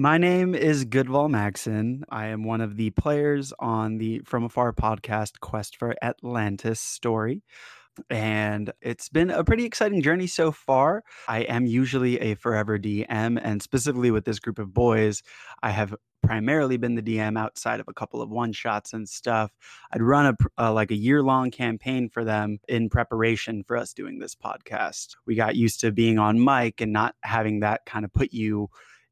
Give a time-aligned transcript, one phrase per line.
[0.00, 2.04] My name is Goodval Maxon.
[2.08, 7.42] I am one of the players on the From Afar podcast Quest for Atlantis story.
[8.08, 11.04] And it's been a pretty exciting journey so far.
[11.28, 15.22] I am usually a forever DM, and specifically with this group of boys,
[15.62, 19.50] I have primarily been the DM outside of a couple of one shots and stuff.
[19.92, 23.92] I'd run a uh, like a year long campaign for them in preparation for us
[23.92, 25.08] doing this podcast.
[25.26, 28.70] We got used to being on mic and not having that kind of put you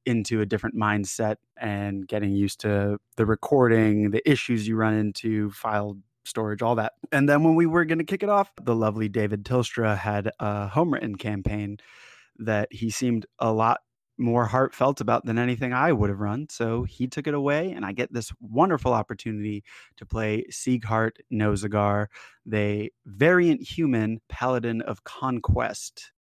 [0.08, 5.50] into a different mindset and getting used to the recording, the issues you run into,
[5.50, 6.94] file storage, all that.
[7.12, 10.30] And then when we were going to kick it off, the lovely David Tilstra had
[10.41, 11.77] a home written campaign
[12.38, 13.80] that he seemed a lot
[14.16, 16.48] more heartfelt about than anything I would have run.
[16.50, 19.62] So he took it away, and I get this wonderful opportunity
[19.96, 22.06] to play Sieghart Nozagar,
[22.46, 26.12] the variant human paladin of conquest.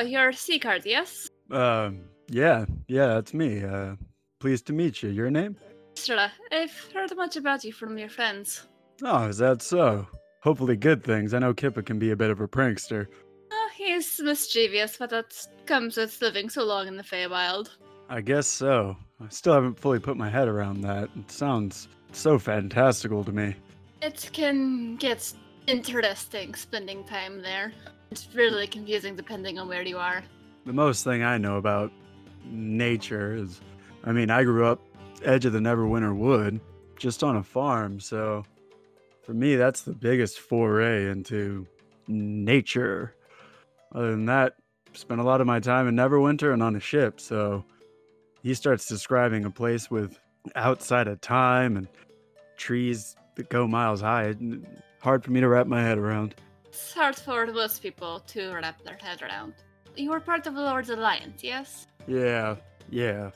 [0.00, 1.28] Oh, you're Seacard, yes?
[1.50, 3.62] Um, yeah, yeah, that's me.
[3.62, 3.96] Uh,
[4.38, 5.10] pleased to meet you.
[5.10, 5.58] Your name?
[5.94, 8.66] Strela, I've heard much about you from your friends.
[9.04, 10.06] Oh, is that so?
[10.42, 11.34] Hopefully, good things.
[11.34, 13.08] I know Kippa can be a bit of a prankster.
[13.52, 15.34] Oh, he's mischievous, but that
[15.66, 17.68] comes with living so long in the Feywild.
[18.08, 18.96] I guess so.
[19.22, 21.10] I still haven't fully put my head around that.
[21.14, 23.54] It sounds so fantastical to me.
[24.00, 25.30] It can get
[25.66, 27.74] interesting spending time there.
[28.10, 30.22] It's really confusing depending on where you are.
[30.66, 31.92] The most thing I know about
[32.44, 33.60] nature is
[34.04, 34.80] I mean, I grew up
[35.22, 36.60] edge of the Neverwinter Wood,
[36.98, 38.44] just on a farm, so
[39.22, 41.66] for me, that's the biggest foray into
[42.08, 43.14] nature.
[43.94, 44.54] Other than that,
[44.92, 47.64] spent a lot of my time in Neverwinter and on a ship, so
[48.42, 50.18] he starts describing a place with
[50.56, 51.86] outside of time and
[52.56, 54.34] trees that go miles high.
[55.00, 56.34] Hard for me to wrap my head around.
[56.70, 59.54] It's hard for most people to wrap their head around.
[59.96, 61.88] You were part of the Lord's Alliance, yes?
[62.06, 62.54] Yeah,
[62.88, 63.30] yeah.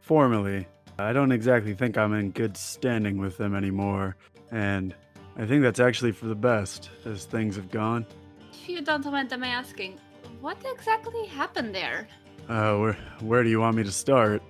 [0.00, 0.68] Formally.
[0.96, 4.16] I don't exactly think I'm in good standing with them anymore,
[4.52, 4.94] and
[5.36, 8.06] I think that's actually for the best as things have gone.
[8.52, 9.98] If you don't mind me asking,
[10.40, 12.06] what exactly happened there?
[12.48, 14.40] Uh, where where do you want me to start?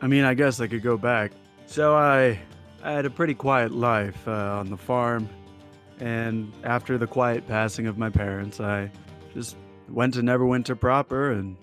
[0.00, 1.32] I mean, I guess I could go back.
[1.66, 2.38] So I
[2.84, 5.28] I had a pretty quiet life uh, on the farm,
[6.00, 8.90] and after the quiet passing of my parents, I
[9.34, 9.56] just
[9.88, 11.56] went to Neverwinter proper, and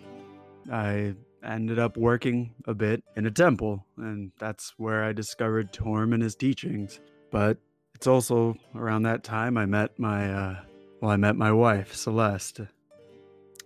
[0.71, 6.13] I ended up working a bit in a temple, and that's where I discovered Torm
[6.13, 6.99] and his teachings.
[7.31, 7.57] But
[7.95, 10.55] it's also around that time I met my uh,
[11.01, 12.61] well, I met my wife Celeste,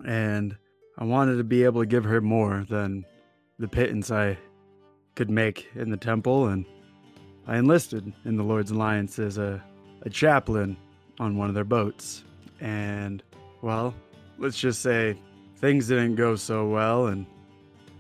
[0.06, 0.58] and
[0.98, 3.06] I wanted to be able to give her more than
[3.60, 4.38] the pittance I
[5.16, 6.66] could make in the temple, and
[7.46, 9.64] I enlisted in the Lord's Alliance as a,
[10.08, 10.78] a chaplain
[11.20, 12.24] on one of their boats.
[12.62, 13.22] And,
[13.62, 13.94] well,
[14.40, 15.20] let's just say
[15.58, 17.26] things didn't go so well, and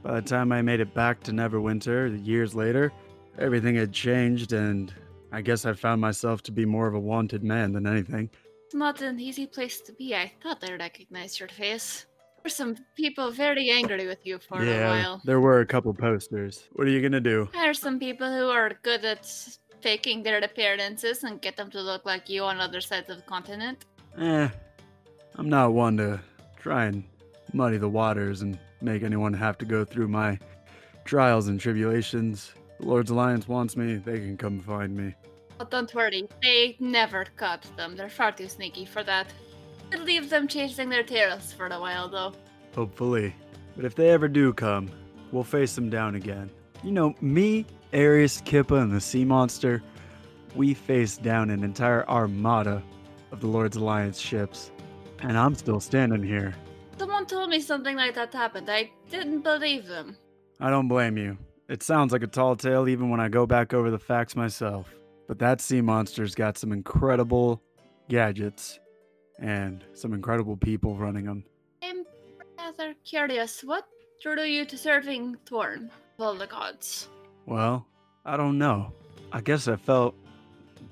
[0.01, 2.91] by the time I made it back to Neverwinter, years later,
[3.37, 4.91] everything had changed, and
[5.31, 8.29] I guess I found myself to be more of a wanted man than anything.
[8.65, 10.15] It's not an easy place to be.
[10.15, 12.05] I thought I recognized your face.
[12.37, 15.21] There were some people very angry with you for yeah, a while.
[15.25, 16.67] there were a couple posters.
[16.73, 17.49] What are you gonna do?
[17.51, 19.25] There are some people who are good at
[19.81, 23.23] faking their appearances and get them to look like you on other sides of the
[23.23, 23.85] continent.
[24.17, 24.49] Eh,
[25.35, 26.19] I'm not one to
[26.57, 27.03] try and
[27.53, 30.39] muddy the waters and make anyone have to go through my
[31.05, 32.53] trials and tribulations.
[32.79, 35.15] The Lord's Alliance wants me, they can come find me.
[35.57, 37.95] But don't worry, they never caught them.
[37.95, 39.27] They're far too sneaky for that.
[39.91, 42.33] It leaves them chasing their tails for a while, though.
[42.75, 43.33] Hopefully.
[43.75, 44.91] But if they ever do come,
[45.31, 46.49] we'll face them down again.
[46.83, 49.81] You know, me, Arius, Kippa, and the Sea Monster,
[50.55, 52.83] we faced down an entire armada
[53.31, 54.71] of the Lord's Alliance ships.
[55.19, 56.53] And I'm still standing here.
[56.97, 58.69] Someone told me something like that happened.
[58.69, 60.17] I didn't believe them.
[60.59, 61.37] I don't blame you.
[61.69, 64.93] It sounds like a tall tale even when I go back over the facts myself.
[65.27, 67.61] But that sea monster's got some incredible
[68.09, 68.79] gadgets
[69.39, 71.43] and some incredible people running them.
[71.83, 72.05] I'm
[72.57, 73.63] rather curious.
[73.63, 73.85] What
[74.21, 77.09] drew you to serving Torm of all the gods?
[77.47, 77.87] Well,
[78.25, 78.91] I don't know.
[79.31, 80.13] I guess I felt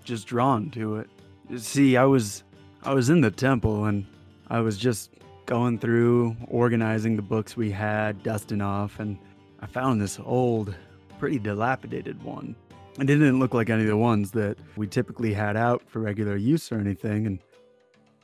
[0.05, 1.09] just drawn to it.
[1.57, 2.43] See, I was
[2.81, 4.05] I was in the temple and
[4.47, 5.11] I was just
[5.45, 9.17] going through, organizing the books we had, dusting off, and
[9.59, 10.73] I found this old,
[11.19, 12.55] pretty dilapidated one.
[12.99, 16.37] It didn't look like any of the ones that we typically had out for regular
[16.37, 17.27] use or anything.
[17.27, 17.39] And,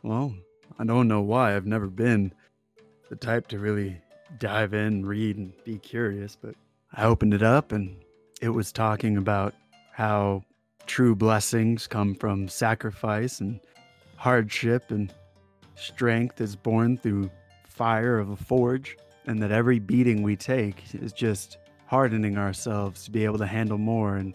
[0.03, 0.33] well,
[0.79, 1.55] I don't know why.
[1.55, 2.33] I've never been
[3.09, 3.97] the type to really
[4.39, 6.55] dive in, read, and be curious, but
[6.93, 7.97] I opened it up and
[8.41, 9.53] it was talking about
[9.93, 10.43] how
[10.87, 13.59] true blessings come from sacrifice and
[14.17, 15.13] hardship and
[15.75, 17.29] strength is born through
[17.63, 23.11] fire of a forge, and that every beating we take is just hardening ourselves to
[23.11, 24.33] be able to handle more and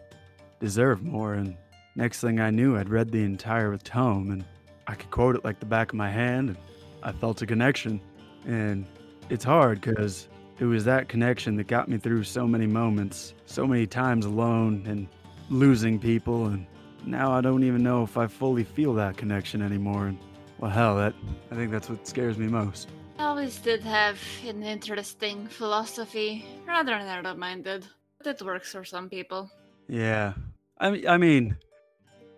[0.60, 1.34] deserve more.
[1.34, 1.56] And
[1.94, 4.44] next thing I knew, I'd read the entire tome and
[4.86, 6.50] I could quote it like the back of my hand.
[6.50, 6.58] And
[7.02, 8.00] I felt a connection.
[8.46, 8.86] And
[9.30, 13.66] it's hard because it was that connection that got me through so many moments, so
[13.66, 15.06] many times alone and
[15.50, 16.46] losing people.
[16.46, 16.66] And
[17.04, 20.06] now I don't even know if I fully feel that connection anymore.
[20.06, 20.18] And
[20.58, 21.14] well, hell, that
[21.50, 22.88] I think that's what scares me most.
[23.18, 27.86] I always did have an interesting philosophy, rather narrow-minded,
[28.18, 29.50] but it works for some people.
[29.88, 30.34] Yeah.
[30.78, 31.56] I mean, I mean,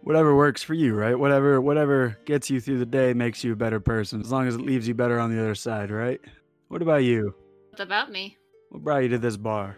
[0.02, 1.18] whatever works for you, right?
[1.18, 4.54] Whatever, whatever gets you through the day makes you a better person, as long as
[4.54, 6.20] it leaves you better on the other side, right?
[6.68, 7.34] What about you?
[7.80, 8.36] About me?
[8.70, 9.76] What brought you to this bar?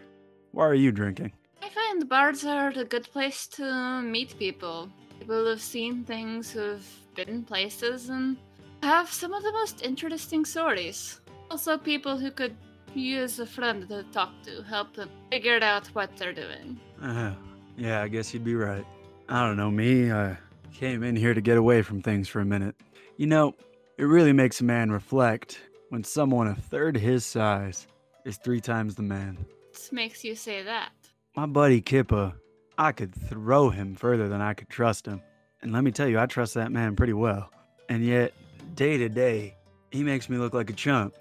[0.51, 1.33] Why are you drinking?
[1.61, 4.89] I find bars are a good place to meet people.
[5.19, 8.37] People who've seen things, who've been places, and
[8.81, 11.21] have some of the most interesting stories.
[11.51, 12.55] Also, people who could
[12.95, 16.79] use a friend to talk to, help them figure out what they're doing.
[17.01, 17.33] Uh,
[17.77, 18.85] yeah, I guess you'd be right.
[19.29, 20.37] I don't know, me, I
[20.73, 22.75] came in here to get away from things for a minute.
[23.17, 23.53] You know,
[23.97, 27.85] it really makes a man reflect when someone a third his size
[28.23, 29.37] is three times the man.
[29.71, 30.93] What makes you say that?
[31.35, 32.33] My buddy Kippa,
[32.77, 35.21] I could throw him further than I could trust him.
[35.61, 37.51] And let me tell you, I trust that man pretty well.
[37.89, 38.31] And yet,
[38.73, 39.57] day to day,
[39.91, 41.13] he makes me look like a chump.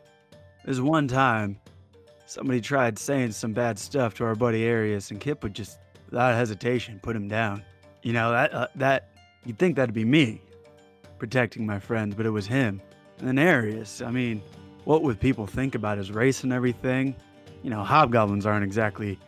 [0.65, 1.59] There's one time
[2.27, 6.37] somebody tried saying some bad stuff to our buddy Arius, and Kip would just, without
[6.37, 7.65] hesitation, put him down.
[8.05, 9.09] You know, that, uh, that,
[9.45, 10.41] you'd think that'd be me
[11.19, 12.81] protecting my friends, but it was him.
[13.19, 14.41] And then Arius, I mean,
[14.85, 17.15] what would people think about his race and everything?
[17.63, 19.19] You know, hobgoblins aren't exactly,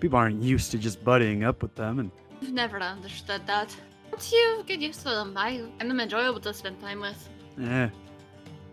[0.00, 2.10] people aren't used to just buddying up with them, and
[2.42, 3.74] I've never understood that.
[4.10, 7.28] Once you get used to them, I find them enjoyable to spend time with.
[7.56, 7.90] Yeah.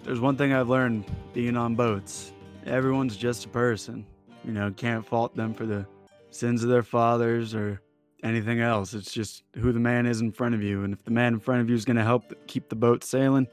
[0.04, 2.32] There's one thing I've learned being on boats.
[2.66, 4.06] Everyone's just a person.
[4.44, 5.86] You know, can't fault them for the
[6.30, 7.82] sins of their fathers or
[8.24, 8.94] anything else.
[8.94, 10.84] It's just who the man is in front of you.
[10.84, 13.04] And if the man in front of you is going to help keep the boat
[13.04, 13.48] sailing,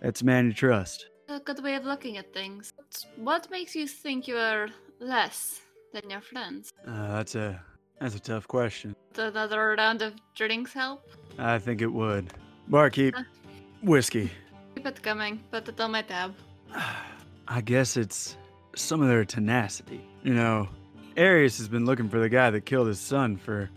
[0.00, 1.08] that's a man you trust.
[1.30, 2.72] A good way of looking at things.
[2.76, 4.68] But What makes you think you are
[4.98, 5.60] less
[5.92, 6.72] than your friends?
[6.86, 7.62] Uh, that's a
[8.00, 8.96] that's a tough question.
[9.14, 11.00] Does Another round of drinks help?
[11.38, 12.32] I think it would.
[12.68, 13.22] Barkeep, Uh.
[13.82, 14.30] whiskey.
[14.74, 15.38] Keep it coming.
[15.52, 16.34] Put it on my tab.
[17.48, 18.36] I guess it's
[18.74, 20.00] some of their tenacity.
[20.24, 20.68] You know,
[21.16, 23.70] Arius has been looking for the guy that killed his son for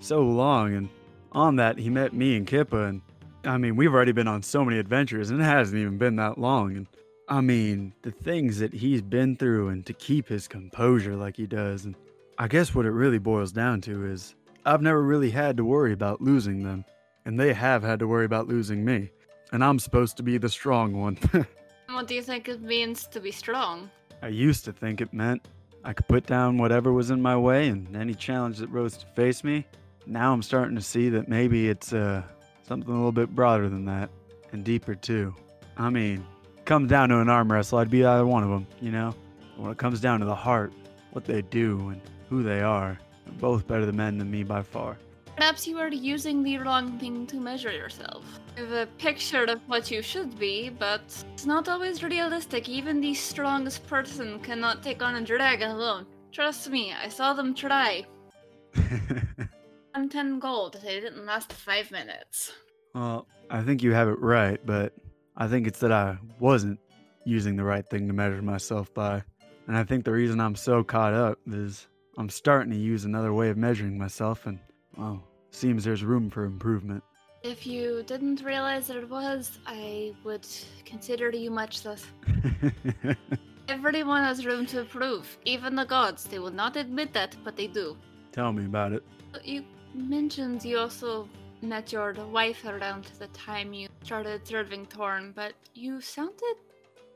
[0.00, 0.88] so long, and
[1.32, 3.02] on that, he met me and Kippa, and
[3.44, 6.38] I mean, we've already been on so many adventures, and it hasn't even been that
[6.38, 6.76] long.
[6.76, 6.86] And
[7.28, 11.46] I mean, the things that he's been through, and to keep his composure like he
[11.46, 11.94] does, and
[12.38, 15.92] I guess what it really boils down to is I've never really had to worry
[15.92, 16.84] about losing them,
[17.24, 19.10] and they have had to worry about losing me,
[19.52, 21.18] and I'm supposed to be the strong one.
[21.90, 23.90] What do you think it means to be strong?
[24.20, 25.48] I used to think it meant
[25.82, 29.06] I could put down whatever was in my way and any challenge that rose to
[29.16, 29.66] face me.
[30.06, 32.22] Now I'm starting to see that maybe it's uh,
[32.68, 34.10] something a little bit broader than that
[34.52, 35.34] and deeper too.
[35.76, 36.24] I mean,
[36.64, 39.14] comes down to an arm wrestle, I'd be either one of them, you know?
[39.56, 40.72] When it comes down to the heart,
[41.12, 44.62] what they do and who they are, they're both better than men than me by
[44.62, 44.98] far.
[45.34, 48.24] Perhaps you are using the wrong thing to measure yourself.
[48.56, 52.68] You have a picture of what you should be, but it's not always realistic.
[52.68, 56.06] Even the strongest person cannot take on a dragon alone.
[56.32, 58.04] Trust me, I saw them try.
[59.98, 62.52] On 10 gold, they didn't last five minutes.
[62.94, 64.92] well, I think you have it right, but
[65.36, 66.78] I think it's that I wasn't
[67.24, 69.24] using the right thing to measure myself by.
[69.66, 73.32] And I think the reason I'm so caught up is I'm starting to use another
[73.32, 74.60] way of measuring myself, and,
[74.96, 77.02] well, seems there's room for improvement.
[77.42, 80.46] If you didn't realize there was, I would
[80.84, 82.06] consider you much less.
[83.68, 86.22] Everyone has room to improve, even the gods.
[86.22, 87.96] They will not admit that, but they do.
[88.30, 89.02] Tell me about it.
[89.42, 89.64] You
[89.94, 91.28] mentioned you also
[91.62, 96.56] met your wife around the time you started serving Torm, but you sounded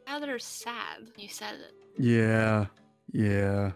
[0.06, 1.10] rather sad.
[1.16, 1.74] You said it.
[1.98, 2.66] Yeah,
[3.12, 3.72] yeah.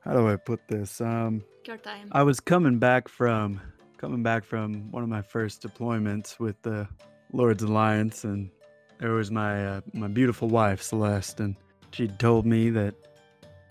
[0.00, 1.00] How do I put this?
[1.00, 2.08] Um, Your time.
[2.12, 3.60] I was coming back from
[3.98, 6.88] coming back from one of my first deployments with the
[7.32, 8.50] Lord's Alliance, and
[8.98, 11.54] there was my uh, my beautiful wife Celeste, and
[11.92, 12.94] she told me that,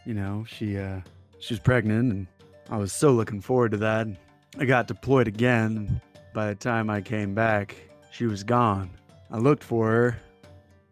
[0.05, 1.01] you know, she uh,
[1.39, 2.27] she was pregnant, and
[2.69, 4.07] I was so looking forward to that.
[4.57, 6.01] I got deployed again,
[6.33, 7.75] by the time I came back,
[8.11, 8.89] she was gone.
[9.31, 10.17] I looked for her.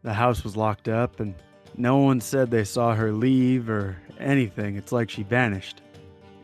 [0.04, 1.34] The house was locked up, and
[1.76, 4.76] no one said they saw her leave or anything.
[4.76, 5.82] It's like she vanished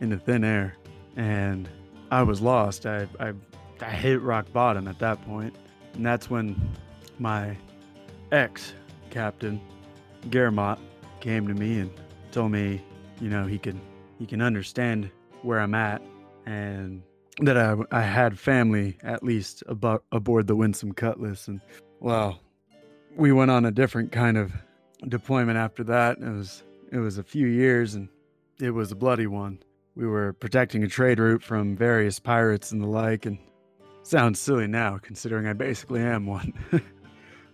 [0.00, 0.74] into thin air,
[1.16, 1.68] and
[2.10, 2.84] I was lost.
[2.84, 3.32] I I,
[3.80, 5.54] I hit rock bottom at that point,
[5.94, 6.60] and that's when
[7.18, 7.56] my
[8.32, 8.72] ex
[9.10, 9.60] captain
[10.30, 10.78] Guermot
[11.20, 11.90] came to me and
[12.32, 12.82] told me,
[13.20, 13.78] you know, he could
[14.18, 15.10] he can understand
[15.42, 16.02] where I'm at
[16.46, 17.02] and
[17.40, 21.48] that I, I had family at least abo- aboard the Winsome Cutlass.
[21.48, 21.60] And
[22.00, 22.40] well,
[23.16, 24.52] we went on a different kind of
[25.08, 26.18] deployment after that.
[26.18, 28.08] It was it was a few years and
[28.60, 29.58] it was a bloody one.
[29.96, 33.38] We were protecting a trade route from various pirates and the like, and
[34.02, 36.52] sounds silly now considering I basically am one.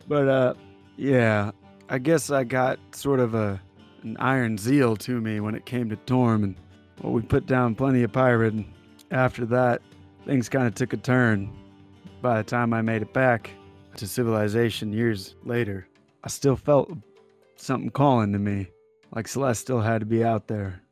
[0.08, 0.54] but uh,
[0.96, 1.52] yeah,
[1.88, 3.60] I guess I got sort of a
[4.02, 6.56] an iron zeal to me when it came to Torm, and
[7.02, 8.54] well, we put down plenty of pirate.
[8.54, 8.64] And
[9.10, 9.82] after that,
[10.24, 11.50] things kind of took a turn.
[12.22, 13.50] By the time I made it back
[13.96, 15.88] to civilization years later,
[16.22, 16.90] I still felt
[17.56, 18.68] something calling to me,
[19.14, 20.82] like Celeste still had to be out there.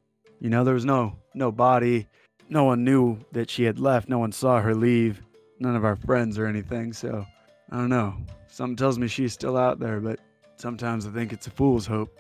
[0.41, 2.09] You know, there was no no body,
[2.49, 5.23] no one knew that she had left, no one saw her leave,
[5.61, 6.93] none of our friends or anything.
[6.93, 7.27] So
[7.71, 8.15] I don't know.
[8.49, 10.19] Something tells me she's still out there, but
[10.57, 12.19] sometimes I think it's a fool's hope.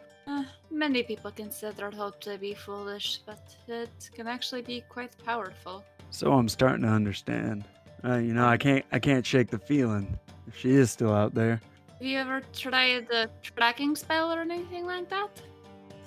[0.78, 5.84] Uh, many people consider hope to be foolish, but it can actually be quite powerful.
[6.10, 7.64] So I'm starting to understand.
[8.04, 11.34] Uh, you know, I can't I can't shake the feeling if she is still out
[11.34, 11.60] there.
[11.98, 15.42] Have you ever tried the tracking spell or anything like that?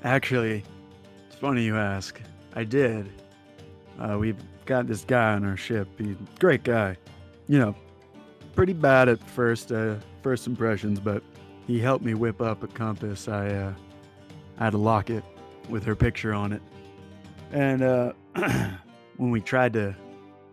[0.03, 0.63] Actually,
[1.27, 2.21] it's funny you ask.
[2.55, 3.09] I did.
[3.99, 5.87] Uh, we've got this guy on our ship.
[5.97, 6.95] He's a great guy.
[7.47, 7.75] You know,
[8.55, 11.23] pretty bad at first uh, first impressions, but
[11.67, 13.27] he helped me whip up a compass.
[13.27, 13.73] I
[14.57, 15.23] uh, had a locket
[15.69, 16.61] with her picture on it,
[17.51, 18.13] and uh,
[19.17, 19.95] when we tried to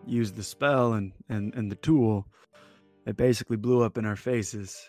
[0.06, 2.26] use the spell and, and, and the tool,
[3.06, 4.88] it basically blew up in our faces,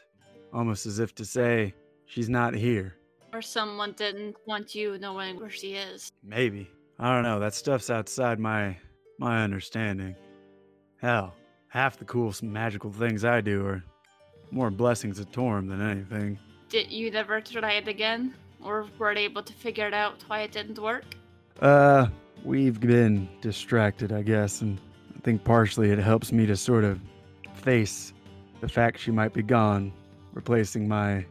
[0.53, 1.73] almost as if to say,
[2.05, 2.95] "She's not here."
[3.33, 6.11] Or someone didn't want you knowing where she is.
[6.23, 6.69] Maybe.
[6.97, 7.39] I don't know.
[7.39, 8.77] That stuff's outside my
[9.19, 10.15] my understanding.
[10.97, 11.33] Hell,
[11.69, 13.83] half the cool magical things I do are
[14.51, 16.39] more blessings of Torm than anything.
[16.69, 18.33] Did you never try it again?
[18.61, 21.05] Or were they able to figure it out why it didn't work?
[21.61, 22.07] Uh,
[22.43, 24.79] we've been distracted, I guess, and
[25.15, 26.99] I think partially it helps me to sort of
[27.55, 28.13] face
[28.61, 29.93] the fact she might be gone,
[30.33, 31.25] replacing my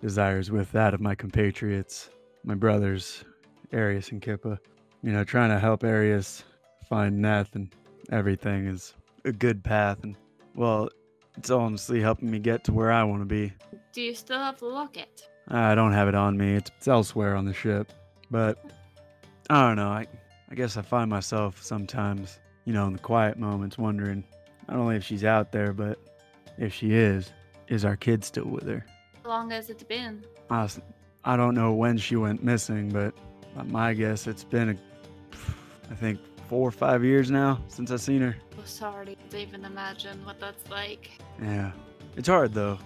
[0.00, 2.10] desires with that of my compatriots,
[2.44, 3.24] my brothers,
[3.72, 4.58] Arius and Kippa.
[5.02, 6.44] You know, trying to help Arius
[6.88, 7.74] find Neth and
[8.10, 8.94] everything is
[9.24, 10.16] a good path, and
[10.54, 10.88] well,
[11.36, 13.52] it's honestly helping me get to where I want to be.
[13.92, 15.28] Do you still have the locket?
[15.50, 16.54] I don't have it on me.
[16.54, 17.92] It's, it's elsewhere on the ship.
[18.30, 18.64] But
[19.48, 19.88] I don't know.
[19.88, 20.06] I,
[20.50, 24.24] I guess I find myself sometimes, you know, in the quiet moments wondering
[24.68, 25.98] not only if she's out there, but
[26.58, 27.32] if she is,
[27.68, 28.84] is our kid still with her?
[29.24, 30.24] How long has it been?
[30.50, 30.68] I,
[31.24, 33.14] I don't know when she went missing, but
[33.54, 34.76] by my guess it's been, a,
[35.90, 38.36] I think, four or five years now since I've seen her.
[38.58, 41.10] Oh, sorry to even imagine what that's like.
[41.40, 41.72] Yeah.
[42.16, 42.78] It's hard though.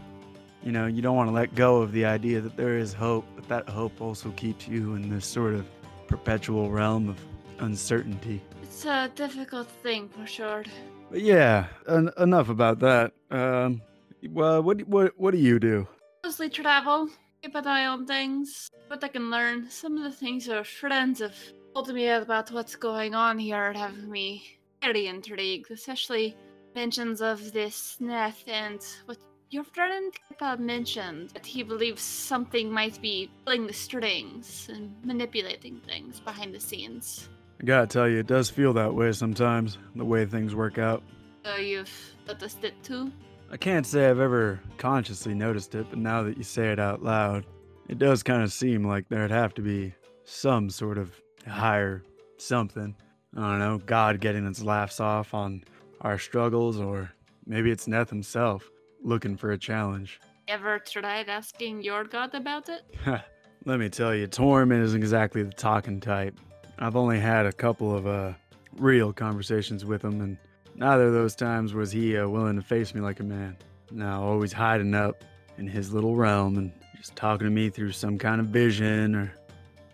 [0.64, 3.26] You know, you don't want to let go of the idea that there is hope,
[3.36, 5.66] but that hope also keeps you in this sort of
[6.08, 7.18] perpetual realm of
[7.58, 8.40] uncertainty.
[8.62, 10.64] It's a difficult thing for sure.
[11.10, 13.12] But yeah, en- enough about that.
[13.30, 13.82] Um,
[14.30, 15.86] well, what what what do you do?
[16.24, 17.10] Mostly travel,
[17.42, 19.68] keep an eye on things, but I can learn.
[19.68, 21.36] Some of the things our friends have
[21.74, 24.42] told me about what's going on here have me
[24.82, 26.34] very intrigued, especially
[26.74, 29.18] mentions of this Neth and what
[29.54, 35.80] your friend Kippa mentioned that he believes something might be pulling the strings and manipulating
[35.86, 37.28] things behind the scenes.
[37.60, 39.78] I gotta tell you, it does feel that way sometimes.
[39.94, 41.04] The way things work out.
[41.44, 43.12] So you've noticed it too?
[43.48, 47.04] I can't say I've ever consciously noticed it, but now that you say it out
[47.04, 47.46] loud,
[47.88, 49.94] it does kind of seem like there'd have to be
[50.24, 51.12] some sort of
[51.46, 52.02] higher
[52.38, 52.96] something.
[53.36, 55.62] I don't know, God getting its laughs off on
[56.00, 57.12] our struggles, or
[57.46, 58.68] maybe it's Neth himself
[59.04, 60.20] looking for a challenge.
[60.48, 62.82] Ever tried asking your god about it?
[63.66, 66.38] Let me tell you, Torm isn't exactly the talking type.
[66.78, 68.32] I've only had a couple of uh,
[68.76, 70.36] real conversations with him, and
[70.74, 73.56] neither of those times was he uh, willing to face me like a man.
[73.90, 75.24] No, always hiding up
[75.56, 79.32] in his little realm and just talking to me through some kind of vision or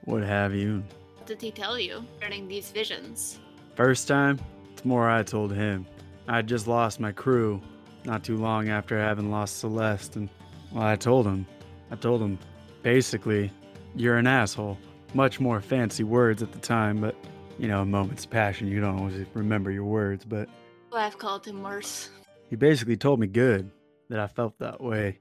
[0.05, 0.83] what have you.
[1.17, 3.39] What did he tell you during these visions?
[3.77, 4.41] First time,
[4.73, 5.87] it's more I told him.
[6.27, 7.61] I'd just lost my crew
[8.05, 10.29] not too long after having lost Celeste, and
[10.73, 11.47] Well, I told him.
[11.91, 12.39] I told him,
[12.83, 13.51] basically,
[13.97, 14.79] you're an asshole.
[15.15, 17.17] Much more fancy words at the time, but,
[17.59, 20.49] you know, a moment's passion, you don't always remember your words, but
[20.93, 22.11] Well, I've called him worse.
[22.49, 23.71] he basically told me good
[24.09, 25.19] that I felt that way,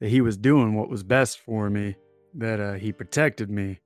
[0.00, 1.96] that he was doing what was best for me,
[2.34, 3.80] that uh, he protected me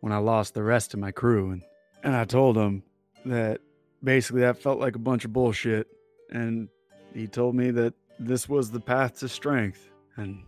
[0.00, 1.50] when I lost the rest of my crew.
[1.52, 1.62] And,
[2.02, 2.82] and I told him
[3.24, 3.60] that
[4.04, 5.86] basically that felt like a bunch of bullshit.
[6.30, 6.68] And
[7.14, 9.90] he told me that this was the path to strength.
[10.16, 10.42] And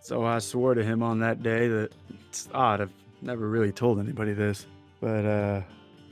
[0.00, 1.92] so I swore to him on that day that
[2.28, 2.92] it's odd, I've
[3.22, 4.66] never really told anybody this,
[5.00, 5.62] but uh,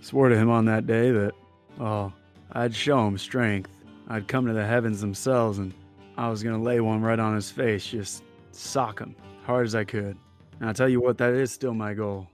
[0.00, 1.32] swore to him on that day that,
[1.80, 2.12] oh,
[2.52, 3.70] I'd show him strength.
[4.08, 5.72] I'd come to the heavens themselves and
[6.16, 9.14] I was gonna lay one right on his face, just sock him
[9.48, 10.16] hard as I could.
[10.60, 12.26] And I'll tell you what, that is still my goal.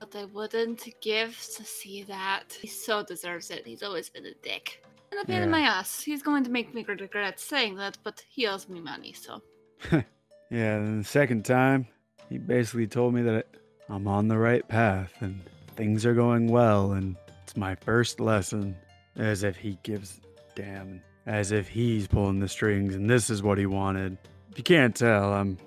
[0.00, 2.56] But I wouldn't give to see that.
[2.60, 3.66] He so deserves it.
[3.66, 4.84] He's always been a dick.
[5.10, 6.02] And a pain in my ass.
[6.02, 9.42] He's going to make me regret saying that, but he owes me money, so.
[10.50, 11.86] Yeah, and the second time,
[12.30, 13.46] he basically told me that
[13.90, 15.42] I'm on the right path and
[15.76, 18.76] things are going well, and it's my first lesson.
[19.16, 20.20] As if he gives
[20.54, 24.16] damn, as if he's pulling the strings, and this is what he wanted.
[24.52, 25.58] If you can't tell, I'm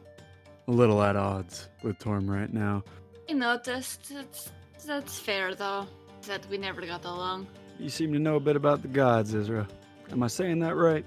[0.68, 2.84] a little at odds with Torm right now.
[3.30, 4.10] I noticed.
[4.12, 4.52] It's,
[4.86, 5.86] that's fair, though.
[6.28, 7.48] That we never got along.
[7.80, 9.68] You seem to know a bit about the gods, Ezra.
[10.12, 11.06] Am I saying that right?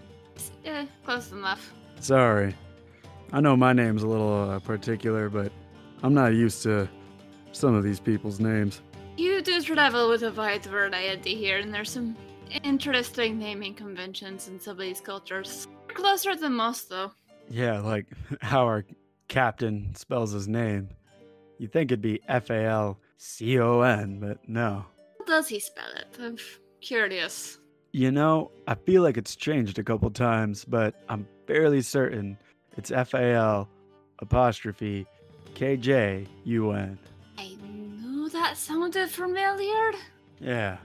[0.65, 1.73] Yeah, close enough.
[2.01, 2.55] Sorry.
[3.33, 5.53] I know my name's a little uh, particular, but
[6.03, 6.89] I'm not used to
[7.53, 8.81] some of these people's names.
[9.17, 12.17] You do travel with a wide variety here, and there's some
[12.63, 15.69] interesting naming conventions in some of these cultures.
[15.89, 17.13] Closer than most, though.
[17.49, 18.07] Yeah, like
[18.41, 18.85] how our
[19.29, 20.89] captain spells his name.
[21.59, 24.87] You'd think it'd be F A L C O N, but no.
[25.27, 26.19] How does he spell it?
[26.21, 26.37] I'm
[26.83, 27.59] curious.
[27.93, 32.37] You know, I feel like it's changed a couple times, but I'm fairly certain
[32.77, 33.69] it's F A L
[34.19, 35.07] apostrophe
[35.55, 36.99] K J U N.
[37.39, 39.93] I knew that sounded familiar.
[40.41, 40.77] Yeah,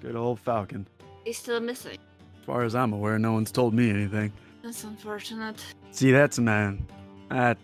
[0.00, 0.86] good old Falcon.
[1.24, 1.98] He's still missing.
[2.38, 4.32] As far as I'm aware, no one's told me anything.
[4.62, 5.60] That's unfortunate.
[5.90, 6.86] See, that's a man.
[7.30, 7.58] That,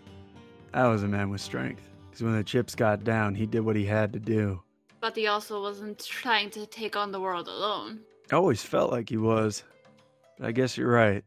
[0.73, 1.83] that was a man with strength.
[2.09, 4.61] Because when the chips got down, he did what he had to do.
[5.01, 8.01] But he also wasn't trying to take on the world alone.
[8.31, 9.63] I always felt like he was.
[10.37, 11.23] But I guess you're right.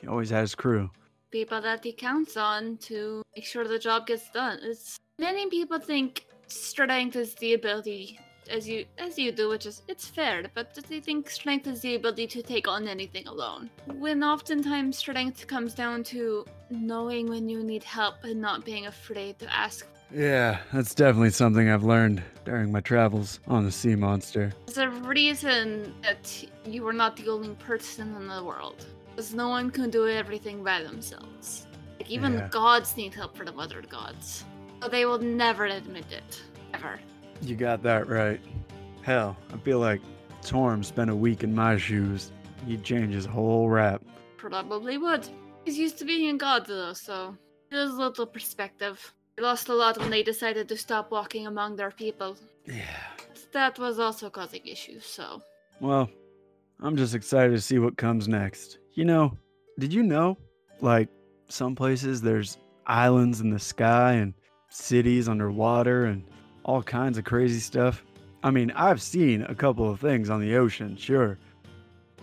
[0.00, 0.90] He always has crew.
[1.30, 4.58] People that he counts on to make sure the job gets done.
[4.62, 8.18] It's many people think strength is the ability
[8.50, 11.94] as you as you do, which is it's fair, but they think strength is the
[11.94, 13.70] ability to take on anything alone.
[13.86, 19.38] When oftentimes strength comes down to knowing when you need help and not being afraid
[19.38, 19.86] to ask.
[20.12, 24.52] Yeah, that's definitely something I've learned during my travels on the sea monster.
[24.66, 28.86] There's a reason that you are not the only person in the world.
[29.10, 31.66] Because no one can do everything by themselves.
[31.98, 32.48] Like even Yeah.
[32.48, 34.44] gods need help from the other gods.
[34.80, 36.42] But they will never admit it.
[36.74, 36.98] Ever.
[37.42, 38.40] You got that right.
[39.02, 40.00] Hell, I feel like
[40.42, 42.32] Torm spent a week in my shoes.
[42.66, 44.02] He'd change his whole rap.
[44.38, 45.28] Probably would.
[45.64, 47.36] He's used to being a god though, so
[47.70, 49.14] there's a little perspective.
[49.40, 52.36] Lost a lot when they decided to stop walking among their people.
[52.66, 52.84] Yeah.
[53.52, 55.42] That was also causing issues, so
[55.80, 56.10] Well,
[56.80, 58.78] I'm just excited to see what comes next.
[58.92, 59.36] You know,
[59.78, 60.36] did you know?
[60.82, 61.08] Like,
[61.48, 64.34] some places there's islands in the sky and
[64.68, 66.22] cities underwater and
[66.64, 68.04] all kinds of crazy stuff.
[68.42, 71.38] I mean, I've seen a couple of things on the ocean, sure.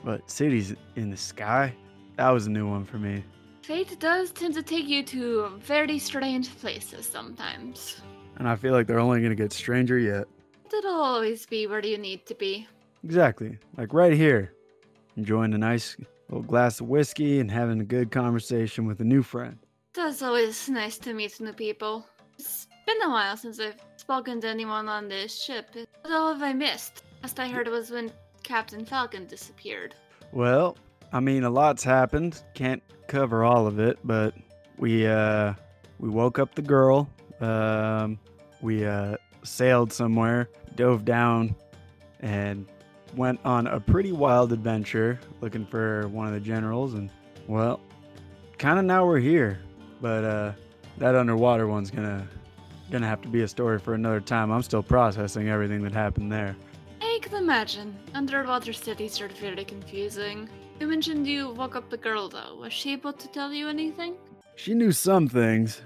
[0.04, 1.74] But cities in the sky?
[2.16, 3.24] That was a new one for me.
[3.68, 8.02] Fate does tend to take you to very strange places sometimes.
[8.38, 10.26] And I feel like they're only going to get stranger yet.
[10.74, 12.66] It'll always be where you need to be.
[13.04, 13.58] Exactly.
[13.76, 14.54] Like right here.
[15.18, 15.98] Enjoying a nice
[16.30, 19.58] little glass of whiskey and having a good conversation with a new friend.
[19.98, 22.06] It's always nice to meet new people.
[22.40, 25.72] It's been a while since I've spoken to anyone on this ship.
[25.74, 27.04] What all have I missed?
[27.22, 29.94] Last I heard was when Captain Falcon disappeared.
[30.32, 30.78] Well,
[31.12, 32.42] I mean, a lot's happened.
[32.54, 34.34] Can't cover all of it, but
[34.78, 35.54] we uh
[36.00, 37.10] we woke up the girl.
[37.39, 38.20] Um,
[38.62, 41.56] we uh sailed somewhere, dove down,
[42.20, 42.65] and
[43.15, 46.93] went on a pretty wild adventure looking for one of the generals.
[46.93, 47.10] And
[47.48, 47.80] well,
[48.58, 49.60] kind of now we're here,
[50.02, 50.52] but uh
[50.98, 52.28] that underwater one's gonna
[52.91, 54.52] gonna have to be a story for another time.
[54.52, 56.56] I'm still processing everything that happened there.
[57.02, 57.98] I can imagine.
[58.13, 60.50] Underwater cities are very confusing.
[60.80, 62.56] You mentioned you woke up the girl though.
[62.62, 64.16] Was she able to tell you anything?
[64.56, 65.82] She knew some things,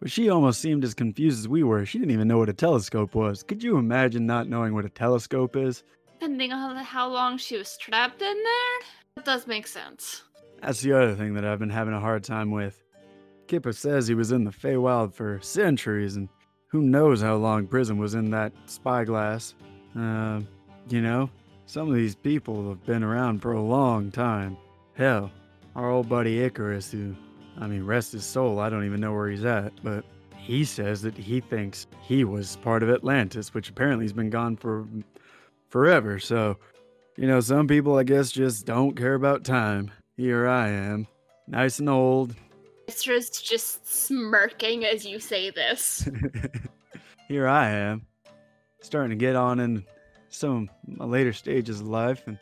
[0.00, 1.86] but she almost seemed as confused as we were.
[1.86, 3.42] She didn't even know what a telescope was.
[3.42, 5.82] Could you imagine not knowing what a telescope is?
[6.12, 10.24] Depending on how long she was trapped in there, that does make sense.
[10.62, 12.82] That's the other thing that I've been having a hard time with.
[13.46, 16.28] Kippa says he was in the Feywild for centuries, and
[16.68, 19.54] who knows how long prison was in that spyglass.
[19.98, 20.40] Uh,
[20.88, 21.30] you know,
[21.66, 24.56] some of these people have been around for a long time.
[24.94, 25.30] Hell,
[25.74, 27.14] our old buddy Icarus, who,
[27.58, 30.04] I mean, rest his soul, I don't even know where he's at, but
[30.36, 34.56] he says that he thinks he was part of Atlantis, which apparently has been gone
[34.56, 34.86] for
[35.68, 36.18] forever.
[36.18, 36.58] So,
[37.16, 39.90] you know, some people, I guess, just don't care about time.
[40.16, 41.06] Here I am,
[41.48, 42.34] nice and old.
[42.86, 46.08] Mistra's just smirking as you say this.
[47.28, 48.06] Here I am,
[48.82, 49.84] starting to get on in
[50.34, 52.22] some of my later stages of life.
[52.26, 52.38] And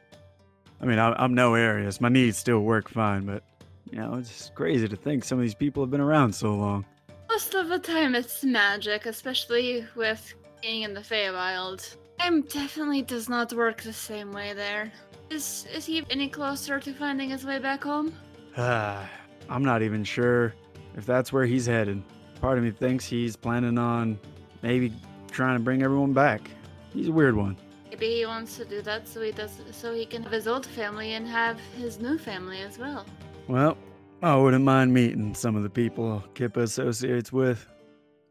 [0.80, 2.00] I mean, I'm, I'm no Arius.
[2.00, 3.42] My knees still work fine, but,
[3.90, 6.54] you know, it's just crazy to think some of these people have been around so
[6.54, 6.84] long.
[7.28, 11.96] Most of the time it's magic, especially with being in the Feywild.
[12.18, 14.92] Time definitely does not work the same way there.
[15.30, 18.12] Is is he any closer to finding his way back home?
[18.56, 19.08] Ah,
[19.48, 20.54] I'm not even sure
[20.96, 22.02] if that's where he's headed.
[22.40, 24.18] Part of me thinks he's planning on
[24.62, 24.92] maybe
[25.30, 26.50] trying to bring everyone back.
[26.92, 27.56] He's a weird one.
[28.02, 30.66] Maybe he wants to do that so he does so he can have his old
[30.66, 33.06] family and have his new family as well.
[33.46, 33.78] Well,
[34.24, 37.64] I wouldn't mind meeting some of the people Kippa associates with.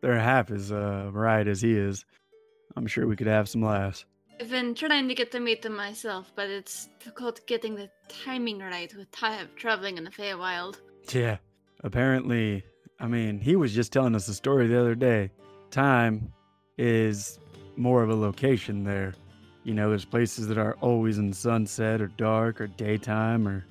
[0.02, 2.04] They're half as uh, right as he is.
[2.76, 4.04] I'm sure we could have some laughs.
[4.42, 8.60] I've been trying to get to meet them myself, but it's difficult getting the timing
[8.60, 10.82] right with time traveling in the Feywild.
[11.14, 11.38] Yeah,
[11.82, 12.66] apparently,
[13.00, 15.32] I mean, he was just telling us a story the other day.
[15.70, 16.34] Time
[16.78, 17.40] is
[17.78, 19.14] more of a location there.
[19.64, 23.66] You know, there's places that are always in sunset or dark or daytime or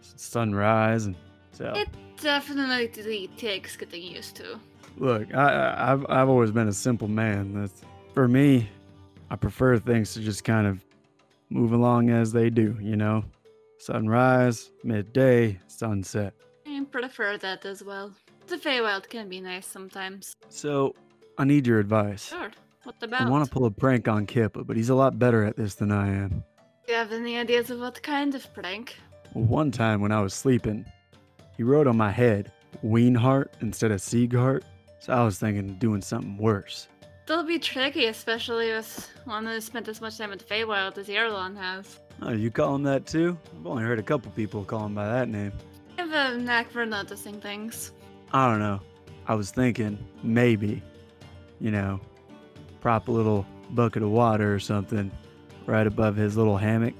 [0.00, 1.16] sunrise, and
[1.52, 1.88] so It
[2.20, 4.58] definitely takes getting used to.
[4.96, 7.54] Look, I, I've I've always been a simple man.
[7.54, 7.82] That's
[8.14, 8.68] for me.
[9.30, 10.84] I prefer things to just kind of
[11.50, 12.76] move along as they do.
[12.80, 13.24] You know,
[13.78, 16.34] sunrise, midday, sunset.
[16.66, 18.14] I prefer that as well.
[18.46, 20.36] The Feywild can be nice sometimes.
[20.48, 20.94] So,
[21.38, 22.26] I need your advice.
[22.26, 22.50] Sure.
[22.84, 25.56] What I want to pull a prank on Kippa, but he's a lot better at
[25.56, 26.44] this than I am.
[26.86, 28.96] Do you have any ideas of what kind of prank?
[29.32, 30.84] Well, one time when I was sleeping,
[31.56, 34.62] he wrote on my head Weenheart instead of Sieghart.
[35.00, 36.88] So I was thinking of doing something worse.
[37.26, 41.08] It'll be tricky, especially with one who spent as much time at the Feywild as
[41.08, 42.00] Erlon has.
[42.20, 43.38] Oh, you call him that too?
[43.58, 45.52] I've only heard a couple people call him by that name.
[45.98, 47.92] I have a knack for noticing things.
[48.32, 48.80] I don't know.
[49.26, 50.82] I was thinking maybe,
[51.60, 51.98] you know,
[52.84, 55.10] prop a little bucket of water or something
[55.64, 56.92] right above his little hammock,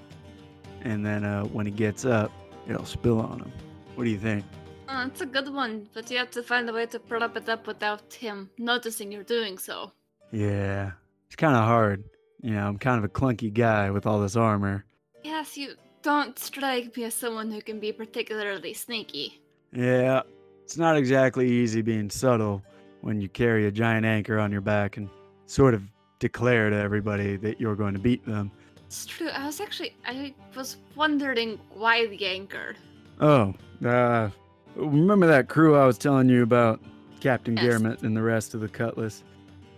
[0.80, 2.32] and then uh, when he gets up,
[2.66, 3.52] it'll spill on him.
[3.94, 4.46] What do you think?
[4.88, 7.50] Oh, it's a good one, but you have to find a way to prop it
[7.50, 9.92] up without him noticing you're doing so.
[10.32, 10.92] Yeah,
[11.26, 12.02] it's kind of hard.
[12.40, 14.86] You know, I'm kind of a clunky guy with all this armor.
[15.22, 19.42] Yes, you don't strike me as someone who can be particularly sneaky.
[19.70, 20.22] Yeah,
[20.62, 22.62] it's not exactly easy being subtle
[23.02, 25.10] when you carry a giant anchor on your back and
[25.46, 25.82] sort of
[26.18, 28.50] declare to everybody that you're going to beat them.
[28.86, 29.28] It's true.
[29.28, 32.74] I was actually I was wondering why the anchor.
[33.20, 33.54] Oh,
[33.84, 34.30] uh,
[34.76, 36.80] remember that crew I was telling you about?
[37.20, 37.66] Captain Yes.
[37.66, 39.24] Garment and the rest of the Cutlass.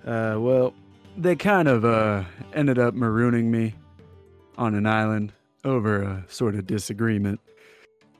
[0.04, 0.74] Uh, well,
[1.16, 2.24] they kind of uh,
[2.54, 3.74] ended up marooning me
[4.58, 5.32] on an island
[5.64, 7.40] over a sort of disagreement.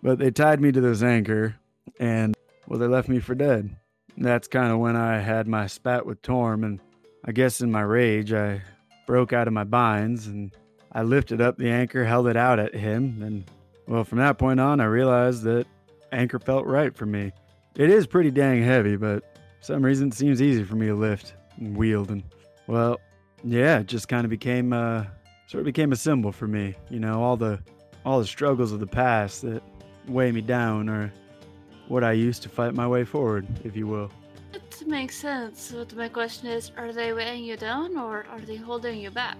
[0.03, 1.57] But they tied me to this anchor,
[1.99, 2.37] and
[2.69, 3.75] well, they left me for dead.
[4.17, 6.81] That's kind of when I had my spat with Torm, and
[7.27, 8.63] I guess in my rage, I
[9.07, 10.55] broke out of my binds and
[10.93, 13.51] I lifted up the anchor, held it out at him, and
[13.87, 15.67] well, from that point on, I realized that
[16.13, 17.33] anchor felt right for me.
[17.77, 19.23] It is pretty dang heavy, but
[19.61, 22.11] for some reason it seems easy for me to lift and wield.
[22.11, 22.23] And
[22.67, 23.01] well,
[23.45, 25.05] yeah, it just kind of became uh,
[25.47, 26.75] sort of became a symbol for me.
[26.91, 27.61] You know, all the
[28.05, 29.63] all the struggles of the past that
[30.09, 31.13] weigh me down, or
[31.89, 34.11] what I used to fight my way forward, if you will.
[34.85, 35.73] Makes sense.
[35.77, 39.37] But my question is, are they weighing you down or are they holding you back?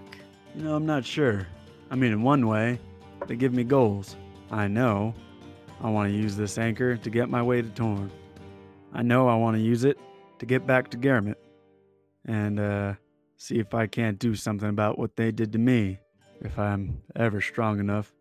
[0.55, 1.47] You know, I'm not sure.
[1.89, 2.79] I mean, in one way,
[3.27, 4.15] they give me goals.
[4.51, 5.13] I know
[5.81, 8.11] I want to use this anchor to get my way to Torm.
[8.93, 9.97] I know I want to use it
[10.39, 11.37] to get back to Garment
[12.25, 12.93] and uh,
[13.37, 15.97] see if I can't do something about what they did to me,
[16.41, 18.13] if I'm ever strong enough.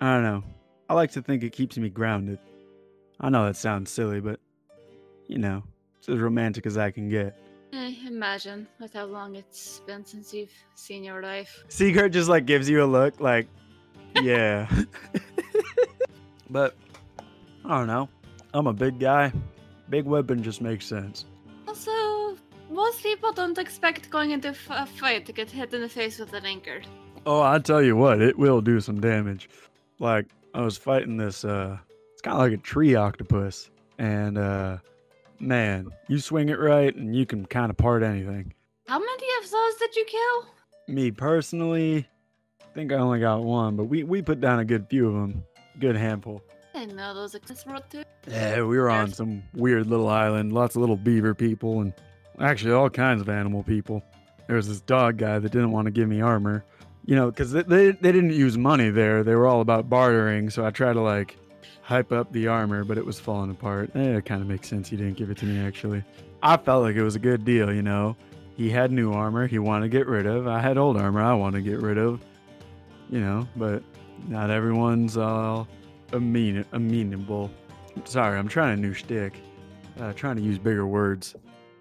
[0.00, 0.44] I don't know.
[0.88, 2.38] I like to think it keeps me grounded.
[3.20, 4.38] I know that sounds silly, but
[5.26, 5.64] you know,
[5.98, 7.38] it's as romantic as I can get.
[7.72, 11.64] I imagine with how long it's been since you've seen your life.
[11.68, 13.46] Sieghart just like gives you a look like,
[14.22, 14.68] yeah.
[16.50, 16.74] but
[17.64, 18.08] I don't know.
[18.54, 19.32] I'm a big guy.
[19.90, 21.26] Big weapon just makes sense.
[21.66, 22.36] Also,
[22.70, 26.18] most people don't expect going into f- a fight to get hit in the face
[26.18, 26.80] with an anchor.
[27.26, 29.50] Oh, I tell you what, it will do some damage.
[29.98, 31.76] Like I was fighting this uh
[32.12, 34.78] it's kind of like a tree octopus and uh
[35.40, 38.52] man, you swing it right and you can kind of part anything.
[38.86, 40.46] How many of those did you kill?
[40.94, 42.08] Me personally,
[42.60, 45.14] I think I only got one, but we, we put down a good few of
[45.14, 45.44] them.
[45.78, 46.42] Good handful.
[46.74, 48.02] I didn't know those existed too.
[48.26, 51.92] Yeah, we were on some weird little island, lots of little beaver people, and
[52.40, 54.02] actually all kinds of animal people.
[54.46, 56.64] There was this dog guy that didn't want to give me armor,
[57.04, 59.22] you know, because they, they, they didn't use money there.
[59.22, 61.36] They were all about bartering, so I tried to like
[61.88, 63.90] hype up the armor, but it was falling apart.
[63.94, 66.04] Eh, it kind of makes sense he didn't give it to me, actually.
[66.42, 68.14] I felt like it was a good deal, you know.
[68.58, 70.46] He had new armor he wanted to get rid of.
[70.46, 72.22] I had old armor I wanted to get rid of,
[73.08, 73.82] you know, but
[74.26, 75.66] not everyone's all
[76.12, 77.50] amen- amenable.
[78.04, 79.32] Sorry, I'm trying a new shtick.
[79.98, 81.36] Uh, trying to use bigger words.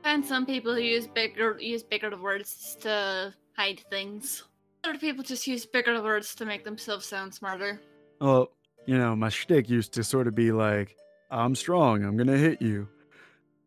[0.05, 4.45] And some people who use bigger use bigger words to hide things.
[4.85, 7.81] Other people just use bigger words to make themselves sound smarter.
[8.21, 8.51] Well,
[8.87, 10.95] you know, my shtick used to sort of be like,
[11.29, 12.87] I'm strong, I'm gonna hit you.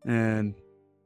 [0.05, 0.55] And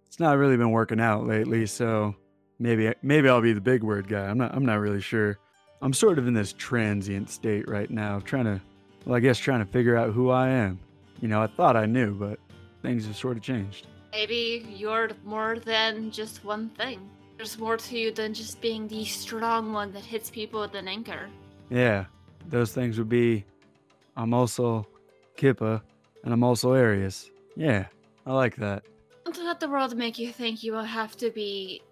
[0.07, 2.15] it's not really been working out lately, so
[2.59, 4.27] maybe maybe I'll be the big word guy.
[4.27, 5.37] I'm not I'm not really sure.
[5.83, 8.61] I'm sort of in this transient state right now, trying to
[9.05, 10.79] well, I guess trying to figure out who I am.
[11.21, 12.39] You know, I thought I knew, but
[12.83, 13.89] things have sort of changed.
[14.13, 17.11] Maybe you're more than just one thing.
[17.37, 20.87] There's more to you than just being the strong one that hits people with an
[20.87, 21.29] anchor.
[21.69, 22.05] Yeah,
[22.49, 23.45] those things would be
[24.17, 24.87] I'm also
[25.37, 25.83] Kippa
[26.23, 27.31] and I'm also Arius.
[27.57, 27.87] Yeah,
[28.27, 28.85] I like that.
[29.25, 31.83] Don't let the world make you think you will have to be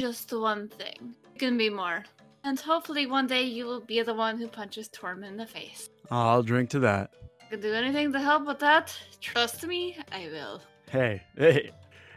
[0.00, 1.14] just the one thing.
[1.34, 2.04] You can be more.
[2.44, 5.88] And hopefully one day you will be the one who punches Torm in the face.
[6.10, 7.14] I'll drink to that.
[7.40, 8.96] I can do anything to help with that.
[9.20, 10.60] Trust me, I will.
[10.90, 11.70] Hey, hey,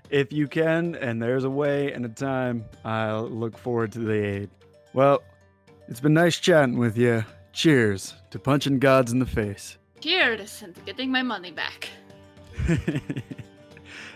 [0.10, 4.14] if you can and there's a way and a time, I'll look forward to the
[4.14, 4.50] aid.
[4.94, 5.22] Well,
[5.88, 7.24] it's been nice chatting with you.
[7.56, 9.78] Cheers to punching gods in the face.
[10.02, 11.88] Cheers and getting my money back.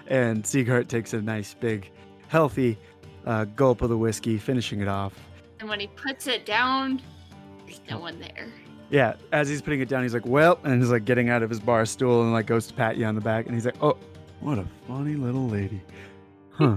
[0.08, 1.89] and Sieghart takes a nice big,
[2.28, 2.78] healthy
[3.25, 5.13] uh, gulp of the whiskey, finishing it off.
[5.62, 7.02] And when he puts it down,
[7.65, 8.49] there's no one there.
[8.89, 11.49] Yeah, as he's putting it down, he's like, "Well," and he's like getting out of
[11.49, 13.82] his bar stool and like goes to pat you on the back, and he's like,
[13.82, 13.97] "Oh,
[14.41, 15.82] what a funny little lady,
[16.52, 16.75] huh?"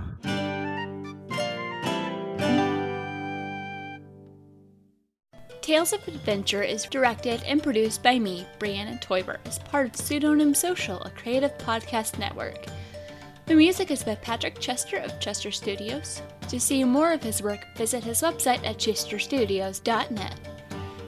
[5.72, 10.54] Tales of Adventure is directed and produced by me, Brianna Toiber, as part of Pseudonym
[10.54, 12.66] Social, a creative podcast network.
[13.46, 16.20] The music is by Patrick Chester of Chester Studios.
[16.50, 20.38] To see more of his work, visit his website at chesterstudios.net.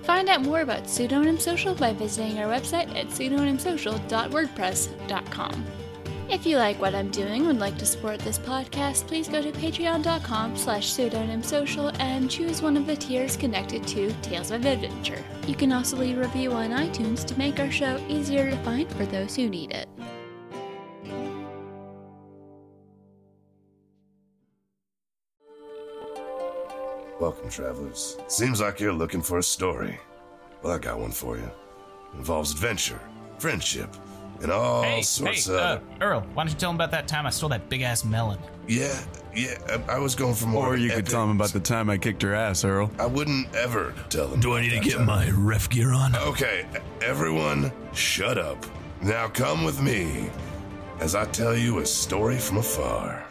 [0.03, 5.84] Find out more about Pseudonym Social by visiting our website at pseudonymsocial.wordpress.com.
[6.31, 9.43] If you like what I'm doing and would like to support this podcast, please go
[9.43, 15.23] to patreon.com slash pseudonymsocial and choose one of the tiers connected to Tales of Adventure.
[15.47, 18.91] You can also leave a review on iTunes to make our show easier to find
[18.93, 19.89] for those who need it.
[27.21, 28.17] Welcome, travelers.
[28.29, 30.01] Seems like you're looking for a story.
[30.63, 31.51] Well, I got one for you.
[32.15, 33.01] involves adventure,
[33.39, 33.95] friendship,
[34.43, 35.61] and all Hey, sorts hey, of.
[35.61, 38.05] uh, Earl, why don't you tell him about that time I stole that big ass
[38.05, 38.39] melon?
[38.67, 38.99] Yeah,
[39.35, 39.59] yeah.
[39.89, 40.69] I, I was going for more.
[40.69, 42.91] Or you could tell him about the time I kicked her ass, Earl.
[42.99, 44.41] I wouldn't ever tell him.
[44.41, 45.07] Do I about need to get time.
[45.07, 46.17] my ref gear on?
[46.17, 46.67] Okay,
[47.03, 48.65] everyone, shut up.
[49.03, 50.31] Now come with me
[51.01, 53.27] as I tell you a story from afar.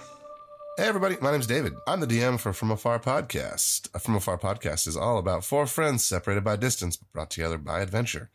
[0.77, 1.73] Hey, everybody, my name's David.
[1.87, 3.89] I'm the DM for From Afar Podcast.
[3.93, 7.59] A From Afar Podcast is all about four friends separated by distance, but brought together
[7.59, 8.31] by adventure.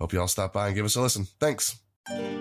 [0.00, 1.26] Hope you all stop by and give us a listen.
[1.40, 1.80] Thanks.
[2.10, 2.39] Thank you.